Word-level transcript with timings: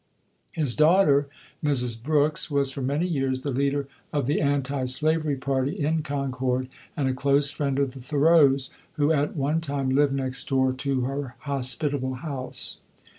His 0.53 0.75
daughter, 0.75 1.27
Mrs. 1.63 2.01
Brooks, 2.01 2.49
was 2.49 2.71
for 2.71 2.81
many 2.81 3.05
years 3.07 3.41
the 3.41 3.51
leader 3.51 3.87
of 4.11 4.25
the 4.25 4.41
antislavery 4.41 5.35
party 5.35 5.73
in 5.73 6.01
Concord, 6.01 6.69
and 6.97 7.07
a 7.07 7.13
close 7.13 7.51
friend 7.51 7.77
of 7.77 7.91
the 7.91 8.01
Thoreaus, 8.01 8.71
who 8.93 9.11
at 9.11 9.35
one 9.35 9.61
time 9.61 9.91
lived 9.91 10.13
next 10.13 10.49
door 10.49 10.73
to 10.73 11.01
her 11.01 11.35
hospitable 11.41 12.15
house. 12.15 12.77